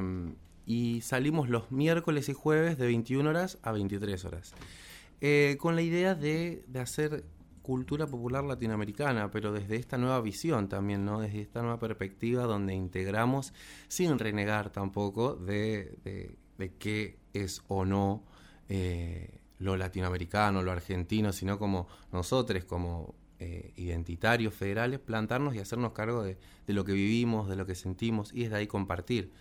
[0.67, 4.55] y salimos los miércoles y jueves de 21 horas a 23 horas,
[5.21, 7.25] eh, con la idea de, de hacer
[7.63, 11.21] cultura popular latinoamericana, pero desde esta nueva visión también, ¿no?
[11.21, 13.55] Desde esta nueva perspectiva donde integramos,
[13.89, 18.25] sin renegar tampoco, de, de, de qué es o no
[18.69, 25.93] eh, lo latinoamericano, lo argentino, sino como nosotros, como eh, identitarios federales, plantarnos y hacernos
[25.93, 26.37] cargo de,
[26.67, 29.33] de, lo que vivimos, de lo que sentimos y desde ahí compartir.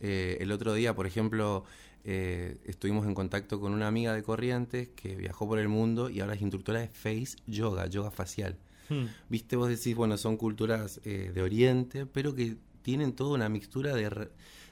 [0.00, 1.64] Eh, el otro día, por ejemplo,
[2.04, 6.20] eh, estuvimos en contacto con una amiga de Corrientes que viajó por el mundo y
[6.20, 8.56] ahora es instructora de face yoga, yoga facial.
[8.90, 9.06] Hmm.
[9.30, 13.94] Viste, vos decís, bueno, son culturas eh, de Oriente, pero que tienen toda una mixtura
[13.94, 14.28] de,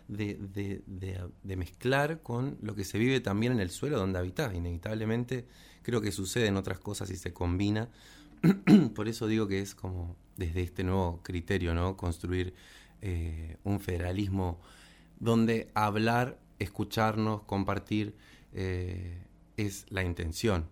[0.08, 0.82] de, de,
[1.42, 4.54] de, mezclar con lo que se vive también en el suelo donde habitás.
[4.54, 5.46] Inevitablemente
[5.82, 7.88] creo que sucede en otras cosas y se combina.
[8.94, 11.96] Por eso digo que es como desde este nuevo criterio, ¿no?
[11.96, 12.52] Construir
[13.64, 14.60] un federalismo
[15.22, 18.14] donde hablar, escucharnos, compartir
[18.52, 19.22] eh,
[19.56, 20.66] es la intención.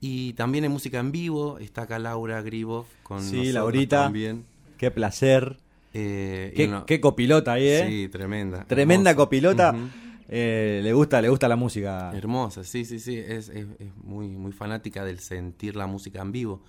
[0.00, 4.44] Y también en música en vivo está acá Laura Gribov con sí, Laurita, también.
[4.78, 5.58] Qué placer.
[5.92, 7.86] Eh, qué, no, qué, copilota ahí, ¿eh?
[7.88, 8.64] Sí, tremenda.
[8.64, 9.24] Tremenda hermosa.
[9.24, 9.72] copilota.
[9.72, 9.88] Uh -huh.
[10.28, 12.12] eh, le gusta, le gusta la música.
[12.14, 13.16] Hermosa, sí, sí, sí.
[13.18, 16.62] Es, es, es muy, muy fanática del sentir la música en vivo.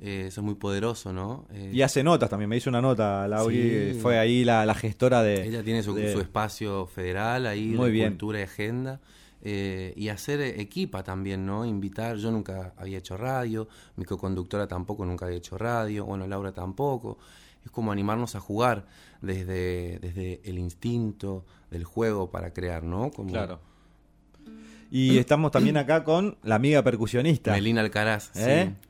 [0.00, 1.46] Eh, eso es muy poderoso, ¿no?
[1.52, 3.98] Eh, y hace notas también, me hizo una nota, Lauri, sí.
[4.00, 5.46] fue ahí la, la, gestora de...
[5.46, 6.12] Ella tiene su, de...
[6.12, 8.08] su espacio federal ahí, muy de bien.
[8.10, 9.00] cultura y agenda,
[9.42, 11.64] eh, y hacer equipa también, ¿no?
[11.64, 16.52] Invitar, yo nunca había hecho radio, mi co-conductora tampoco nunca había hecho radio, bueno, Laura
[16.52, 17.18] tampoco.
[17.64, 18.86] Es como animarnos a jugar
[19.20, 23.10] desde, desde el instinto del juego para crear, ¿no?
[23.10, 23.60] Como, Claro.
[24.90, 27.52] Y estamos también acá con la amiga percusionista.
[27.52, 28.70] Melina Alcaraz, ¿eh?
[28.70, 28.87] sí.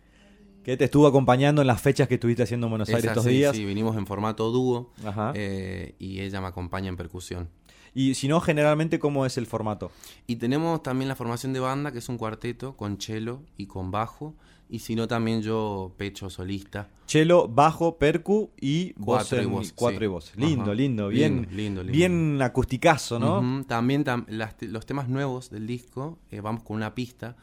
[0.65, 3.31] Que te estuvo acompañando en las fechas que estuviste haciendo en Buenos Aires estos sí,
[3.31, 3.57] días.
[3.57, 4.93] Sí, vinimos en formato dúo
[5.35, 7.49] eh, y ella me acompaña en percusión.
[7.95, 9.91] Y si no, generalmente, ¿cómo es el formato?
[10.27, 13.91] Y tenemos también la formación de banda, que es un cuarteto con cello y con
[13.91, 14.35] bajo.
[14.71, 16.91] Y si no, también yo pecho solista.
[17.07, 20.05] Chelo, bajo, percu y voz Cuatro y en- voz, cuatro sí.
[20.05, 20.33] y voz.
[20.37, 20.75] Lindo, Ajá.
[20.75, 21.93] lindo, bien, Lindo, lindo, lindo.
[21.97, 23.65] bien acusticazo, ¿no?
[23.65, 27.35] También tam- las los temas nuevos del disco, eh, vamos con una pista.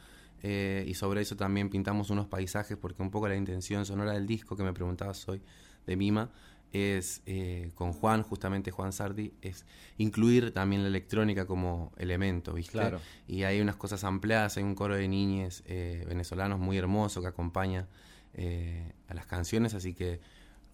[0.42, 4.26] Eh, y sobre eso también pintamos unos paisajes, porque un poco la intención sonora del
[4.26, 5.42] disco que me preguntabas hoy
[5.86, 6.30] de Mima
[6.72, 9.64] es eh, con Juan, justamente Juan Sardi, es
[9.98, 12.72] incluir también la electrónica como elemento, ¿viste?
[12.72, 13.00] Claro.
[13.26, 17.28] Y hay unas cosas ampliadas, hay un coro de niñes eh, venezolanos muy hermoso que
[17.28, 17.86] acompaña
[18.34, 20.20] eh, a las canciones, así que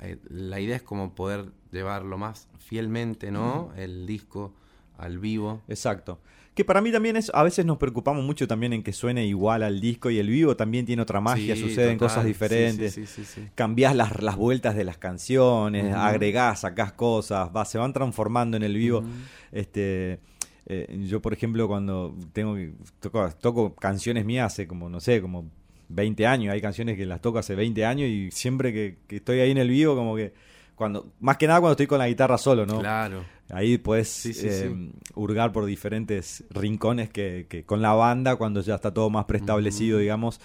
[0.00, 3.72] eh, la idea es como poder llevarlo más fielmente, ¿no?
[3.76, 4.52] El disco
[4.98, 5.62] al vivo.
[5.68, 6.20] Exacto.
[6.54, 9.62] Que para mí también es, a veces nos preocupamos mucho también en que suene igual
[9.62, 12.08] al disco y el vivo también tiene otra magia, Sí, suceden total.
[12.08, 12.92] cosas diferentes.
[12.94, 13.48] sí.
[13.54, 15.94] Cambiás las, las vueltas de las canciones, Ujú.
[15.96, 19.02] agregás, sacás cosas, va, se van transformando en el vivo.
[19.50, 20.18] Este,
[20.66, 22.56] eh, yo, por ejemplo, cuando tengo
[23.00, 25.50] toco, toco canciones mías hace como, no sé, como
[25.88, 29.40] 20 años, hay canciones que las toco hace 20 años y siempre que, que estoy
[29.40, 30.32] ahí en el vivo, como que
[30.74, 32.80] cuando, más que nada cuando estoy con la guitarra solo, ¿no?
[32.80, 33.24] Claro.
[33.50, 34.92] Ahí puedes Sí, sí, eh, sí.
[35.14, 39.98] hurgar por diferentes rincones que, que con la banda, cuando ya está todo más preestablecido,
[39.98, 40.40] digamos,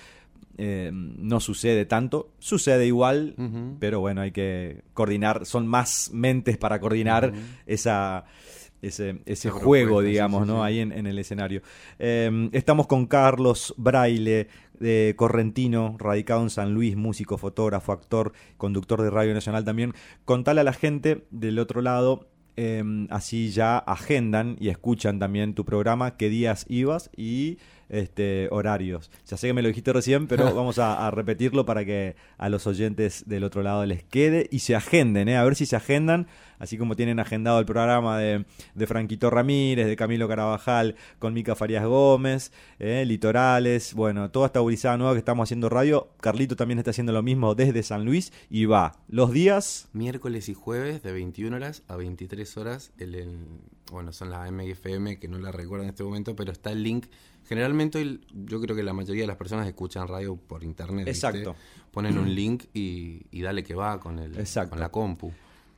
[0.57, 2.31] eh, no sucede tanto.
[2.39, 3.35] Sucede igual,
[3.79, 5.45] pero bueno, hay que coordinar.
[5.45, 7.31] Son más mentes para coordinar
[7.67, 8.25] esa,
[8.81, 10.55] ese, ese juego, sí, digamos, sí, ¿no?
[10.57, 10.61] sí.
[10.67, 11.61] Ahí en, en el escenario.
[11.99, 14.47] Eh, estamos con Carlos Braille,
[14.79, 19.93] de Correntino, radicado en San Luis, músico, fotógrafo, actor, conductor de Radio Nacional también.
[20.25, 22.27] Contale a la gente del otro lado.
[22.57, 27.59] eh, así ya agendan y escuchan también tu programa, qué días ibas y
[27.89, 29.09] este horarios.
[29.27, 32.49] Ya sé que me lo dijiste recién, pero vamos a, a repetirlo para que a
[32.49, 35.37] los oyentes del otro lado les quede y se agenden, ¿eh?
[35.37, 36.27] a ver si se agendan,
[36.59, 41.55] así como tienen agendado el programa de, de Franquito Ramírez, de Camilo Carabajal, con Mica
[41.55, 43.03] Farías Gómez, ¿eh?
[43.05, 46.09] Litorales, bueno, toda esta gurizada nueva que estamos haciendo radio.
[46.21, 50.53] Carlito también está haciendo lo mismo desde San Luis y va los días Miércoles y
[50.53, 52.91] jueves de 21 horas a 23 horas.
[52.97, 53.37] El, el-
[53.91, 57.05] bueno, son las MFM que no la recuerdo en este momento, pero está el link.
[57.47, 61.05] Generalmente hoy yo creo que la mayoría de las personas escuchan radio por internet.
[61.05, 61.27] ¿viste?
[61.27, 61.55] Exacto.
[61.91, 64.71] Ponen un link y, y dale que va con, el, Exacto.
[64.71, 65.31] con la compu.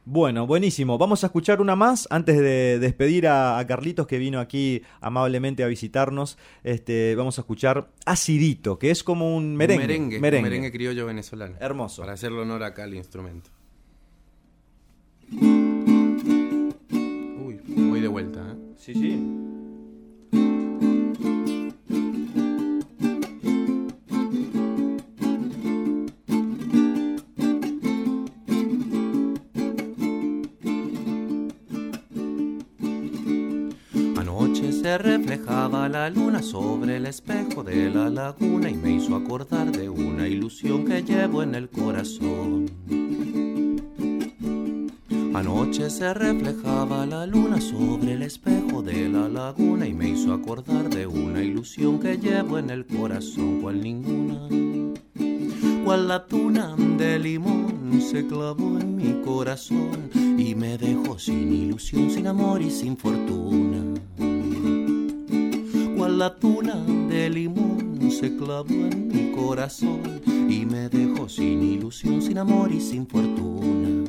[0.06, 0.98] Bueno, buenísimo.
[0.98, 5.64] Vamos a escuchar una más antes de despedir a, a Carlitos que vino aquí amablemente
[5.64, 6.38] a visitarnos.
[6.64, 9.84] Este, vamos a escuchar Acidito, que es como un merengue.
[9.84, 10.48] Un merengue, merengue.
[10.48, 11.56] un merengue criollo venezolano.
[11.60, 12.02] Hermoso.
[12.02, 13.52] Para hacerle honor acá al instrumento.
[15.32, 18.56] Uy, voy de vuelta, ¿eh?
[18.78, 19.59] Sí, sí.
[35.00, 40.28] Reflejaba la luna sobre el espejo de la laguna y me hizo acordar de una
[40.28, 42.70] ilusión que llevo en el corazón.
[45.34, 50.90] Anoche se reflejaba la luna sobre el espejo de la laguna y me hizo acordar
[50.90, 54.50] de una ilusión que llevo en el corazón, cual ninguna.
[55.86, 62.10] Cual la tuna de limón se clavó en mi corazón y me dejó sin ilusión,
[62.10, 63.80] sin amor y sin fortuna.
[66.20, 66.76] La tuna
[67.08, 70.02] de limón se clavó en mi corazón
[70.50, 74.04] y me dejó sin ilusión, sin amor y sin fortuna.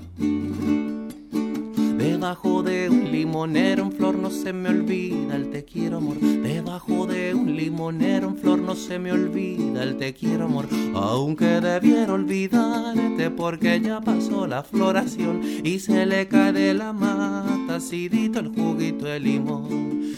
[1.97, 6.19] Debajo de un limonero en flor no se me olvida el te quiero amor.
[6.19, 10.67] Debajo de un limonero en flor no se me olvida el te quiero amor.
[10.95, 17.77] Aunque debiera olvidarte porque ya pasó la floración y se le cae de la mata
[17.77, 20.17] acidito el juguito de limón.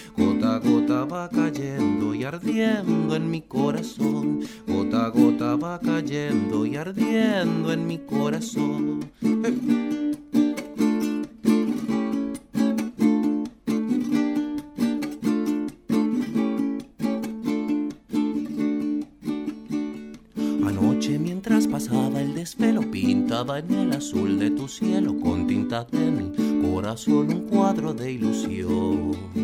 [0.52, 4.40] Gota a gota va cayendo y ardiendo en mi corazón.
[4.66, 9.00] Gota a gota va cayendo y ardiendo en mi corazón.
[20.66, 26.10] Anoche mientras pasaba el desvelo pintaba en el azul de tu cielo con tinta de
[26.10, 26.30] mi
[26.62, 29.41] corazón un cuadro de ilusión.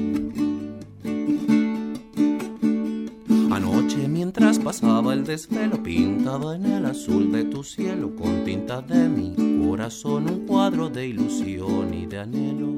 [4.69, 10.29] Pasaba el desvelo pintado en el azul de tu cielo con tinta de mi corazón,
[10.29, 12.75] un cuadro de ilusión y de anhelo.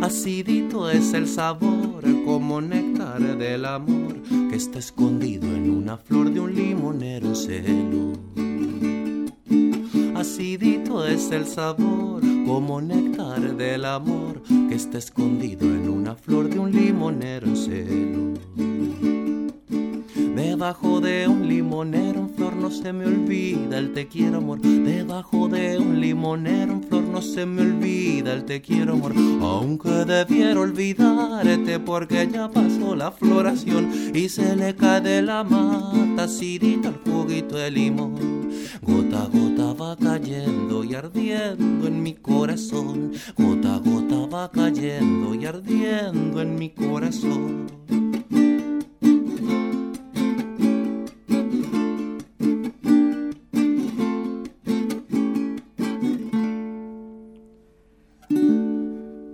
[0.00, 4.14] Acidito es el sabor como néctar del amor
[4.48, 8.12] que está escondido en una flor de un limonero en celo.
[10.14, 16.60] Acidito es el sabor como néctar del amor que está escondido en una flor de
[16.60, 19.19] un limonero en celo.
[20.42, 24.60] Debajo de un limonero en flor no se me olvida el te quiero amor.
[24.62, 29.12] Debajo de un limonero en flor no se me olvida el te quiero amor.
[29.42, 36.24] Aunque debiera olvidarte porque ya pasó la floración y se le cae de la mata
[36.24, 38.48] acidito el juguito de limón.
[38.80, 43.12] Gota a gota va cayendo y ardiendo en mi corazón.
[43.36, 48.09] Gota a gota va cayendo y ardiendo en mi corazón.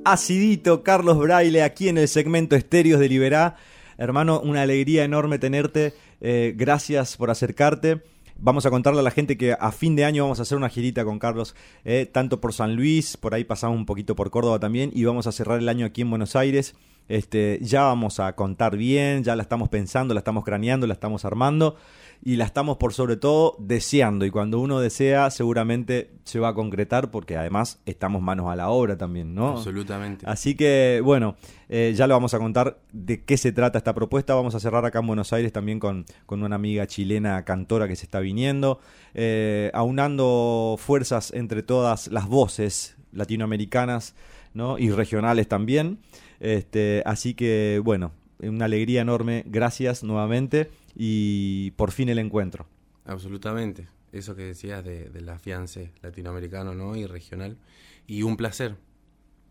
[0.06, 3.56] Acidito, Carlos Braille, aquí en el segmento Estéreos de Liberá.
[3.98, 5.94] Hermano, una alegría enorme tenerte.
[6.20, 8.02] Eh, gracias por acercarte.
[8.38, 10.68] Vamos a contarle a la gente que a fin de año vamos a hacer una
[10.68, 14.60] girita con Carlos, eh, tanto por San Luis, por ahí pasamos un poquito por Córdoba
[14.60, 16.76] también, y vamos a cerrar el año aquí en Buenos Aires.
[17.08, 21.24] Este, ya vamos a contar bien, ya la estamos pensando, la estamos craneando, la estamos
[21.24, 21.76] armando
[22.22, 24.24] y la estamos por sobre todo deseando.
[24.24, 28.68] Y cuando uno desea, seguramente se va a concretar porque además estamos manos a la
[28.68, 29.50] obra también, ¿no?
[29.50, 30.26] Absolutamente.
[30.28, 31.36] Así que, bueno,
[31.68, 34.34] eh, ya lo vamos a contar de qué se trata esta propuesta.
[34.34, 37.96] Vamos a cerrar acá en Buenos Aires también con, con una amiga chilena cantora que
[37.96, 38.80] se está viniendo,
[39.14, 44.14] eh, aunando fuerzas entre todas las voces latinoamericanas
[44.54, 44.78] ¿no?
[44.78, 45.98] y regionales también.
[46.40, 49.44] Este, así que, bueno, una alegría enorme.
[49.46, 52.66] Gracias nuevamente y por fin el encuentro.
[53.04, 53.88] Absolutamente.
[54.12, 56.96] Eso que decías de, del afiance latinoamericano ¿no?
[56.96, 57.58] y regional.
[58.06, 58.76] Y un placer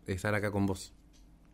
[0.06, 0.92] estar acá con vos.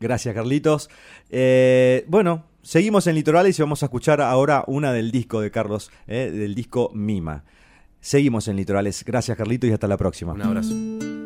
[0.00, 0.90] Gracias, Carlitos.
[1.30, 5.92] Eh, bueno, seguimos en Litorales y vamos a escuchar ahora una del disco de Carlos,
[6.08, 7.44] eh, del disco Mima.
[8.00, 9.04] Seguimos en Litorales.
[9.04, 10.32] Gracias, Carlitos, y hasta la próxima.
[10.32, 11.21] Un abrazo.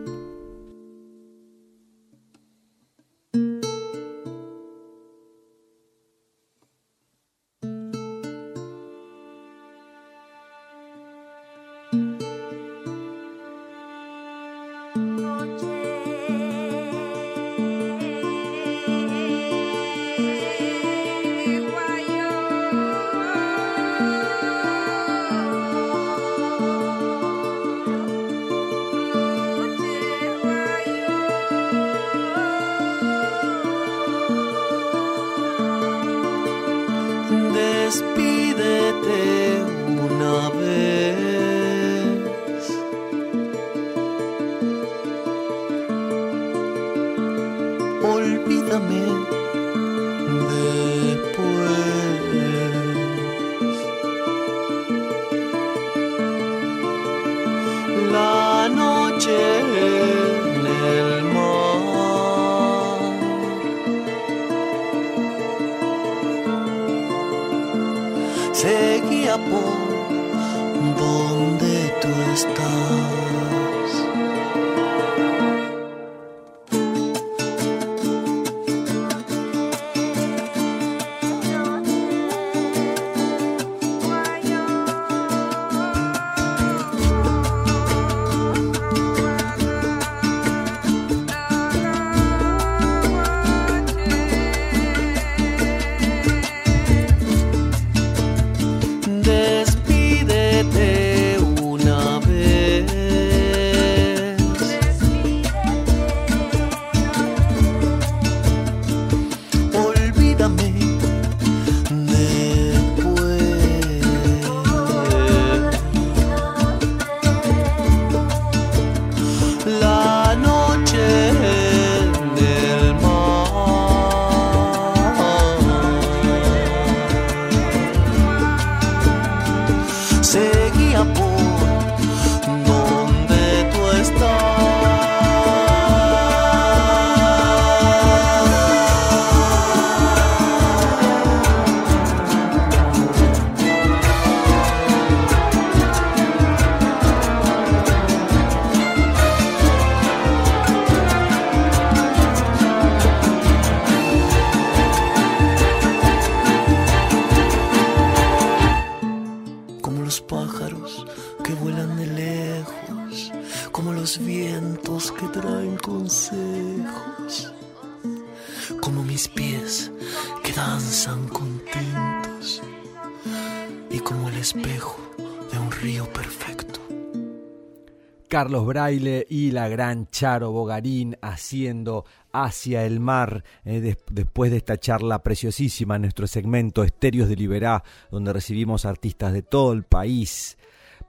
[178.46, 184.78] Carlos Braille y la gran Charo Bogarín haciendo hacia el mar eh, después de esta
[184.78, 190.58] charla preciosísima en nuestro segmento Estéreos de Liberá, donde recibimos artistas de todo el país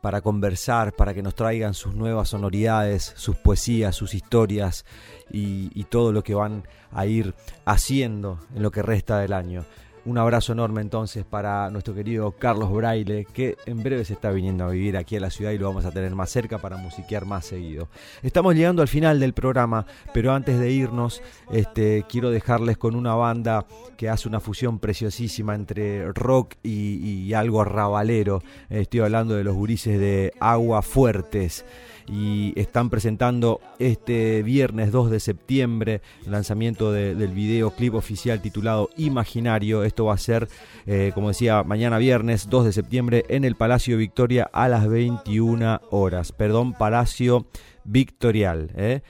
[0.02, 4.84] para conversar, para que nos traigan sus nuevas sonoridades, sus poesías, sus historias
[5.32, 7.36] y, y todo lo que van a ir
[7.66, 9.64] haciendo en lo que resta del año.
[10.08, 14.64] Un abrazo enorme entonces para nuestro querido Carlos Braille, que en breve se está viniendo
[14.64, 17.26] a vivir aquí a la ciudad y lo vamos a tener más cerca para musiquear
[17.26, 17.90] más seguido.
[18.24, 23.16] Estamos llegando al final del programa, pero antes de irnos, este, quiero dejarles con una
[23.16, 23.66] banda
[23.98, 28.42] que hace una fusión preciosísima entre rock y, y algo arrabalero.
[28.70, 31.66] Estoy hablando de los gurises de Agua Fuertes
[32.08, 38.90] y están presentando este viernes 2 de septiembre el lanzamiento del video clip oficial titulado
[38.98, 39.84] Imaginario.
[39.84, 40.48] Esto va a ser,
[40.86, 45.82] eh, como decía, mañana viernes 2 de septiembre en el Palacio Victoria a las 21
[45.92, 46.32] horas.
[46.32, 47.48] Perdón, Palacio
[47.84, 48.72] Victorial.
[48.76, 49.02] ¿eh?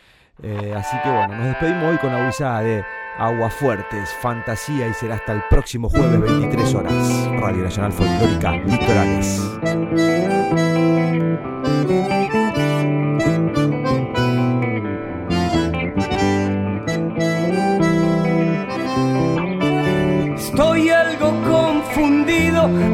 [0.43, 2.83] Eh, así que bueno, nos despedimos hoy con la guisada de
[3.17, 7.27] Agua Fuertes, Fantasía y será hasta el próximo jueves 23 horas.
[7.39, 9.41] Radio Nacional Folclórica Litorales.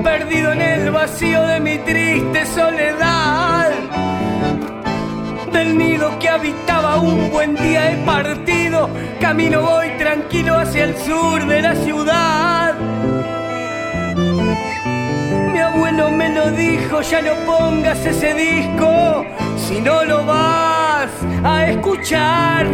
[0.03, 3.71] Perdido en el vacío de mi triste soledad.
[5.51, 11.45] Del nido que habitaba un buen día he partido, camino voy tranquilo hacia el sur
[11.45, 12.76] de la ciudad.
[15.51, 19.26] Mi abuelo me lo dijo, ya no pongas ese disco,
[19.57, 20.83] si no lo vas
[21.43, 22.66] a escuchar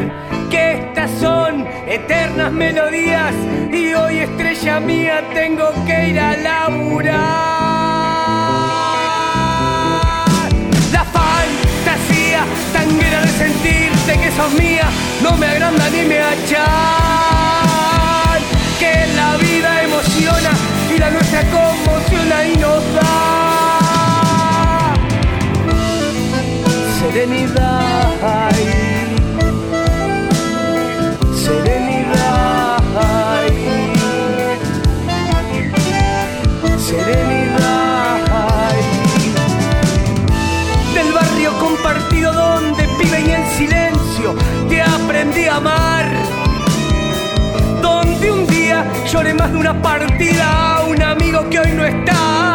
[0.51, 3.33] que estas son eternas melodías
[3.71, 7.17] y hoy estrella mía tengo que ir a laburar.
[10.91, 14.87] La fantasía tanguera de sentirte que sos mía
[15.23, 16.59] no me agranda ni me achan.
[18.77, 20.51] Que la vida emociona
[20.93, 23.39] y la nuestra conmociona y nos da
[26.99, 28.08] serenidad.
[44.67, 46.05] Te aprendí a amar.
[47.81, 52.48] Donde un día lloré más de una partida a un amigo que hoy no está.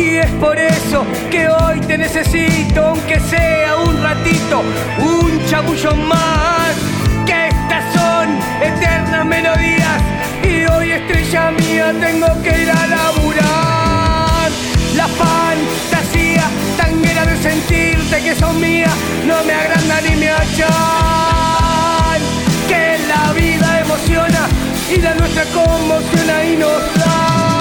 [0.00, 4.62] Y es por eso que hoy te necesito, aunque sea un ratito,
[4.98, 6.72] un chabullón más.
[7.26, 8.26] Que estas son
[8.62, 10.00] eternas melodías
[10.42, 14.48] y hoy estrella mía tengo que ir a laburar.
[14.96, 16.44] La fantasía
[16.78, 18.94] tanguera de sentirte que son mías
[19.26, 20.70] no me agranda ni me achan.
[22.66, 24.48] Que la vida emociona
[24.96, 27.59] y la nuestra conmociona y nos da.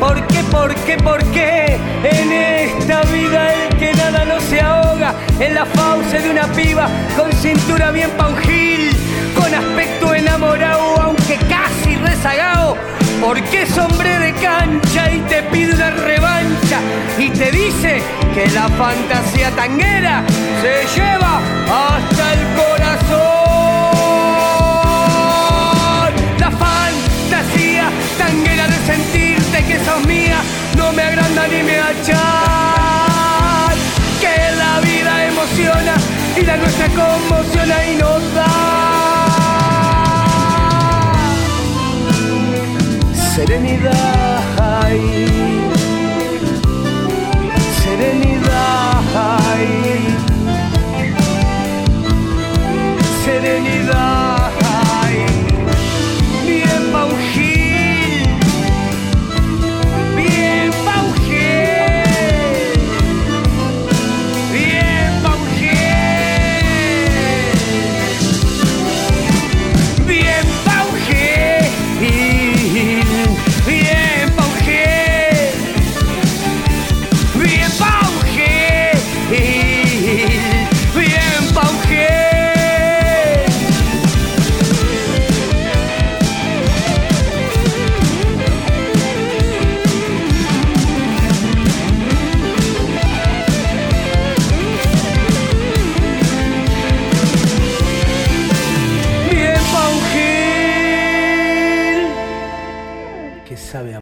[0.00, 0.42] ¿Por qué?
[0.96, 1.78] ¿Por qué?
[2.02, 6.88] En esta vida el que nada no se ahoga en la fauce de una piba
[7.16, 8.90] con cintura bien panjil,
[9.34, 12.76] con aspecto enamorado aunque casi rezagado.
[13.20, 16.80] Porque es hombre de cancha y te pide una revancha
[17.18, 18.02] y te dice
[18.34, 20.24] que la fantasía tanguera
[20.60, 23.41] se lleva hasta el corazón.
[29.62, 30.44] riquezas mías
[30.76, 32.16] no me agrandan ni me achan.
[34.20, 35.94] Que la vida emociona
[36.36, 38.46] y la nuestra conmociona y nos da.
[43.34, 44.42] Serenidad,
[47.82, 49.02] serenidad,
[53.24, 54.31] serenidad.